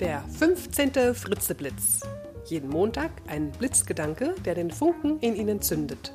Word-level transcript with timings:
Der 0.00 0.22
15. 0.28 1.14
Fritzeblitz. 1.14 2.02
Jeden 2.44 2.68
Montag 2.68 3.10
ein 3.28 3.50
Blitzgedanke, 3.50 4.34
der 4.44 4.54
den 4.54 4.70
Funken 4.70 5.18
in 5.20 5.34
Ihnen 5.34 5.62
zündet. 5.62 6.12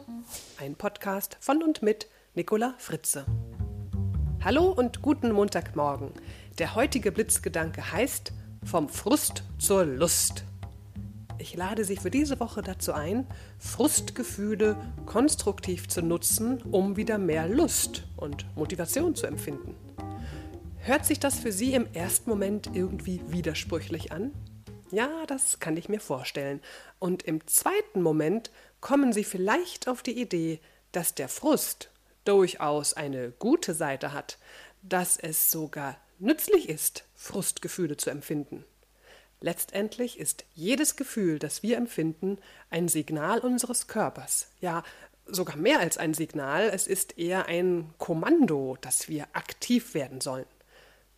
Ein 0.60 0.76
Podcast 0.76 1.36
von 1.40 1.64
und 1.64 1.82
mit 1.82 2.08
Nicola 2.36 2.76
Fritze. 2.78 3.26
Hallo 4.44 4.66
und 4.70 5.02
guten 5.02 5.32
Montagmorgen. 5.32 6.12
Der 6.60 6.76
heutige 6.76 7.12
Blitzgedanke 7.12 7.92
heißt 7.92 8.32
Vom 8.64 8.88
Frust 8.88 9.44
zur 9.58 9.84
Lust. 9.84 10.44
Ich 11.40 11.56
lade 11.56 11.84
Sie 11.84 11.98
für 11.98 12.12
diese 12.12 12.40
Woche 12.40 12.62
dazu 12.62 12.94
ein, 12.94 13.26
Frustgefühle 13.58 14.78
konstruktiv 15.08 15.88
zu 15.88 16.04
nutzen, 16.04 16.62
um 16.70 16.98
wieder 16.98 17.18
mehr 17.18 17.48
Lust 17.48 18.04
und 18.16 18.46
Motivation 18.56 19.16
zu 19.16 19.26
empfinden. 19.26 19.76
Hört 20.84 21.06
sich 21.06 21.20
das 21.20 21.38
für 21.38 21.52
Sie 21.52 21.76
im 21.76 21.94
ersten 21.94 22.28
Moment 22.28 22.72
irgendwie 22.74 23.22
widersprüchlich 23.28 24.12
an? 24.12 24.32
Ja, 24.90 25.28
das 25.28 25.60
kann 25.60 25.78
ich 25.78 25.90
mir 25.90 26.00
vorstellen. 26.00 26.60
Und 26.98 27.22
im 27.22 27.46
zweiten 27.46 28.02
Moment 28.02 28.50
kommen 28.80 29.14
Sie 29.14 29.24
vielleicht 29.24 29.88
auf 29.88 30.02
die 30.02 30.20
Idee, 30.20 30.60
dass 30.92 31.14
der 31.14 31.30
Frust 31.30 31.92
durchaus 32.26 32.96
eine 32.96 33.30
gute 33.30 33.76
Seite 33.76 34.12
hat, 34.12 34.40
dass 34.82 35.18
es 35.18 35.52
sogar 35.52 35.98
nützlich 36.18 36.68
ist, 36.68 37.04
Frustgefühle 37.14 37.96
zu 37.96 38.10
empfinden. 38.10 38.66
Letztendlich 39.40 40.20
ist 40.20 40.46
jedes 40.56 40.96
Gefühl, 40.96 41.38
das 41.38 41.62
wir 41.62 41.78
empfinden, 41.78 42.40
ein 42.72 42.88
Signal 42.88 43.38
unseres 43.42 43.86
Körpers. 43.86 44.48
Ja, 44.62 44.82
sogar 45.28 45.58
mehr 45.58 45.80
als 45.80 46.00
ein 46.00 46.16
Signal, 46.16 46.72
es 46.74 46.88
ist 46.88 47.20
eher 47.20 47.46
ein 47.46 47.94
Kommando, 48.00 48.78
dass 48.82 49.10
wir 49.10 49.28
aktiv 49.34 49.94
werden 49.94 50.22
sollen. 50.22 50.48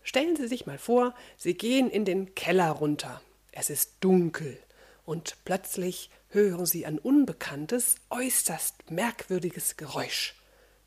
Stellen 0.04 0.36
Sie 0.36 0.48
sich 0.48 0.66
mal 0.66 0.78
vor, 0.78 1.16
Sie 1.38 1.54
gehen 1.54 1.90
in 1.90 2.06
den 2.06 2.36
Keller 2.36 2.70
runter. 2.70 3.22
Es 3.52 3.70
ist 3.70 3.96
dunkel 4.02 4.58
und 5.06 5.38
plötzlich 5.46 6.10
hören 6.30 6.66
Sie 6.66 6.86
ein 6.86 7.00
unbekanntes, 7.00 7.96
äußerst 8.10 8.92
merkwürdiges 8.92 9.78
Geräusch. 9.78 10.36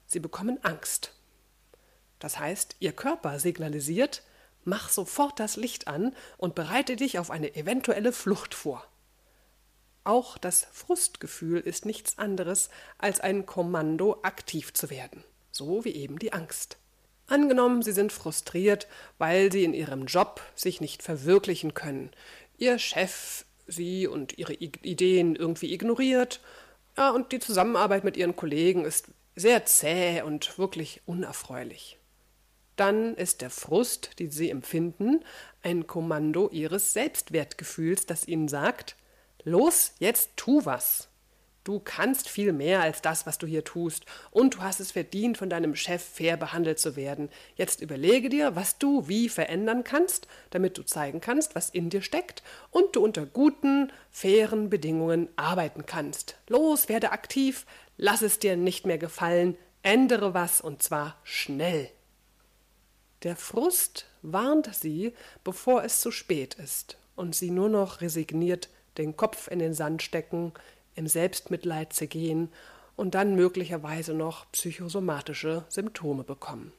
Sie 0.06 0.20
bekommen 0.20 0.62
Angst. 0.62 1.12
Das 2.18 2.38
heißt, 2.38 2.76
Ihr 2.80 2.92
Körper 2.92 3.38
signalisiert, 3.38 4.22
mach 4.64 4.90
sofort 4.90 5.40
das 5.40 5.56
Licht 5.56 5.88
an 5.88 6.14
und 6.36 6.54
bereite 6.54 6.96
dich 6.96 7.18
auf 7.18 7.30
eine 7.30 7.54
eventuelle 7.54 8.12
Flucht 8.12 8.54
vor. 8.54 8.86
Auch 10.04 10.38
das 10.38 10.66
Frustgefühl 10.72 11.60
ist 11.60 11.84
nichts 11.84 12.18
anderes 12.18 12.70
als 12.98 13.20
ein 13.20 13.46
Kommando, 13.46 14.20
aktiv 14.22 14.72
zu 14.72 14.90
werden, 14.90 15.24
so 15.50 15.84
wie 15.84 15.94
eben 15.94 16.18
die 16.18 16.32
Angst. 16.32 16.78
Angenommen, 17.26 17.82
Sie 17.82 17.92
sind 17.92 18.12
frustriert, 18.12 18.86
weil 19.18 19.50
Sie 19.50 19.64
in 19.64 19.74
Ihrem 19.74 20.06
Job 20.06 20.40
sich 20.54 20.80
nicht 20.80 21.02
verwirklichen 21.02 21.74
können. 21.74 22.10
Ihr 22.56 22.78
Chef 22.78 23.44
Sie 23.66 24.06
und 24.06 24.38
Ihre 24.38 24.54
Ideen 24.54 25.34
irgendwie 25.34 25.72
ignoriert. 25.72 26.40
Ja, 26.96 27.10
und 27.10 27.32
die 27.32 27.40
Zusammenarbeit 27.40 28.04
mit 28.04 28.16
Ihren 28.16 28.36
Kollegen 28.36 28.84
ist 28.84 29.08
sehr 29.34 29.66
zäh 29.66 30.22
und 30.22 30.58
wirklich 30.58 31.02
unerfreulich. 31.04 31.98
Dann 32.76 33.14
ist 33.14 33.40
der 33.40 33.50
Frust, 33.50 34.18
den 34.18 34.30
Sie 34.30 34.50
empfinden, 34.50 35.24
ein 35.62 35.86
Kommando 35.86 36.48
Ihres 36.50 36.92
Selbstwertgefühls, 36.92 38.06
das 38.06 38.28
Ihnen 38.28 38.48
sagt, 38.48 38.96
los, 39.44 39.92
jetzt 39.98 40.30
tu 40.36 40.64
was. 40.64 41.08
Du 41.66 41.80
kannst 41.80 42.28
viel 42.28 42.52
mehr 42.52 42.80
als 42.80 43.02
das, 43.02 43.26
was 43.26 43.38
du 43.38 43.46
hier 43.48 43.64
tust, 43.64 44.06
und 44.30 44.54
du 44.54 44.58
hast 44.60 44.78
es 44.78 44.92
verdient, 44.92 45.36
von 45.36 45.50
deinem 45.50 45.74
Chef 45.74 46.00
fair 46.00 46.36
behandelt 46.36 46.78
zu 46.78 46.94
werden. 46.94 47.28
Jetzt 47.56 47.80
überlege 47.80 48.28
dir, 48.28 48.54
was 48.54 48.78
du 48.78 49.08
wie 49.08 49.28
verändern 49.28 49.82
kannst, 49.82 50.28
damit 50.50 50.78
du 50.78 50.84
zeigen 50.84 51.20
kannst, 51.20 51.56
was 51.56 51.70
in 51.70 51.90
dir 51.90 52.02
steckt, 52.02 52.44
und 52.70 52.94
du 52.94 53.02
unter 53.02 53.26
guten, 53.26 53.90
fairen 54.12 54.70
Bedingungen 54.70 55.28
arbeiten 55.34 55.86
kannst. 55.86 56.36
Los, 56.46 56.88
werde 56.88 57.10
aktiv, 57.10 57.66
lass 57.96 58.22
es 58.22 58.38
dir 58.38 58.56
nicht 58.56 58.86
mehr 58.86 58.98
gefallen, 58.98 59.58
ändere 59.82 60.34
was, 60.34 60.60
und 60.60 60.84
zwar 60.84 61.16
schnell. 61.24 61.90
Der 63.24 63.34
Frust 63.34 64.06
warnt 64.22 64.72
sie, 64.72 65.14
bevor 65.42 65.82
es 65.82 65.98
zu 65.98 66.12
spät 66.12 66.54
ist, 66.54 66.96
und 67.16 67.34
sie 67.34 67.50
nur 67.50 67.68
noch 67.68 68.02
resigniert 68.02 68.68
den 68.98 69.16
Kopf 69.16 69.48
in 69.48 69.58
den 69.58 69.74
Sand 69.74 70.02
stecken, 70.02 70.52
im 70.96 71.06
Selbstmitleid 71.06 71.92
zergehen 71.92 72.50
und 72.96 73.14
dann 73.14 73.36
möglicherweise 73.36 74.14
noch 74.14 74.50
psychosomatische 74.52 75.64
Symptome 75.68 76.24
bekommen. 76.24 76.72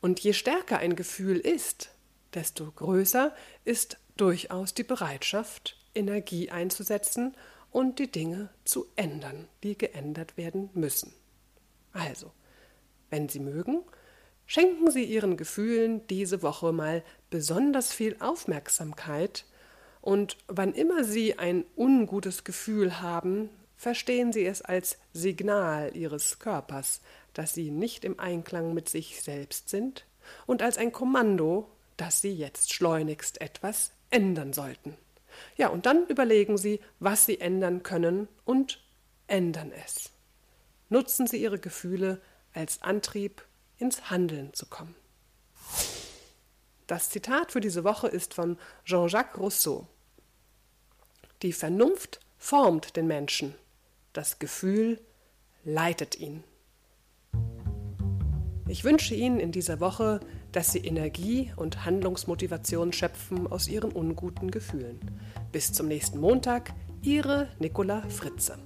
Und 0.00 0.20
je 0.20 0.32
stärker 0.32 0.78
ein 0.78 0.96
Gefühl 0.96 1.38
ist, 1.38 1.90
desto 2.34 2.70
größer 2.72 3.34
ist 3.64 3.98
durchaus 4.16 4.74
die 4.74 4.82
Bereitschaft, 4.82 5.78
Energie 5.94 6.50
einzusetzen 6.50 7.36
und 7.70 7.98
die 7.98 8.10
Dinge 8.10 8.50
zu 8.64 8.86
ändern, 8.96 9.48
die 9.62 9.78
geändert 9.78 10.36
werden 10.36 10.70
müssen. 10.74 11.14
Also, 11.92 12.32
wenn 13.10 13.28
Sie 13.28 13.40
mögen, 13.40 13.82
schenken 14.46 14.90
Sie 14.90 15.04
Ihren 15.04 15.36
Gefühlen 15.36 16.06
diese 16.08 16.42
Woche 16.42 16.72
mal 16.72 17.04
besonders 17.30 17.92
viel 17.92 18.16
Aufmerksamkeit 18.20 19.44
und 20.02 20.36
wann 20.48 20.74
immer 20.74 21.04
Sie 21.04 21.38
ein 21.38 21.64
ungutes 21.76 22.44
Gefühl 22.44 23.00
haben, 23.00 23.48
verstehen 23.76 24.32
Sie 24.32 24.44
es 24.44 24.60
als 24.60 24.98
Signal 25.12 25.96
Ihres 25.96 26.38
Körpers, 26.38 27.00
dass 27.32 27.54
Sie 27.54 27.70
nicht 27.70 28.04
im 28.04 28.20
Einklang 28.20 28.74
mit 28.74 28.88
sich 28.88 29.22
selbst 29.22 29.70
sind 29.70 30.04
und 30.46 30.60
als 30.60 30.76
ein 30.76 30.92
Kommando, 30.92 31.70
dass 31.96 32.20
Sie 32.20 32.34
jetzt 32.34 32.74
schleunigst 32.74 33.40
etwas 33.40 33.92
ändern 34.10 34.52
sollten. 34.52 34.96
Ja, 35.56 35.68
und 35.68 35.86
dann 35.86 36.06
überlegen 36.08 36.58
Sie, 36.58 36.80
was 36.98 37.24
Sie 37.24 37.40
ändern 37.40 37.82
können 37.82 38.28
und 38.44 38.82
ändern 39.28 39.72
es. 39.86 40.10
Nutzen 40.88 41.26
Sie 41.26 41.40
Ihre 41.40 41.58
Gefühle 41.58 42.20
als 42.52 42.82
Antrieb, 42.82 43.44
ins 43.78 44.10
Handeln 44.10 44.52
zu 44.52 44.66
kommen. 44.66 44.94
Das 46.86 47.08
Zitat 47.08 47.52
für 47.52 47.60
diese 47.60 47.84
Woche 47.84 48.08
ist 48.08 48.34
von 48.34 48.58
Jean-Jacques 48.84 49.40
Rousseau. 49.40 49.86
Die 51.42 51.52
Vernunft 51.52 52.20
formt 52.38 52.96
den 52.96 53.06
Menschen, 53.08 53.54
das 54.12 54.38
Gefühl 54.38 55.00
leitet 55.64 56.20
ihn. 56.20 56.44
Ich 58.68 58.84
wünsche 58.84 59.16
Ihnen 59.16 59.40
in 59.40 59.50
dieser 59.50 59.80
Woche, 59.80 60.20
dass 60.52 60.70
Sie 60.70 60.78
Energie 60.78 61.52
und 61.56 61.84
Handlungsmotivation 61.84 62.92
schöpfen 62.92 63.48
aus 63.48 63.66
Ihren 63.66 63.90
unguten 63.90 64.52
Gefühlen. 64.52 65.00
Bis 65.50 65.72
zum 65.72 65.88
nächsten 65.88 66.20
Montag, 66.20 66.72
Ihre 67.02 67.48
Nicola 67.58 68.08
Fritze. 68.08 68.56